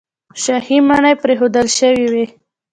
شاهي 0.43 0.77
ماڼۍ 0.87 1.13
پرېښودل 1.23 1.67
شوې 1.77 2.05
وې. 2.13 2.25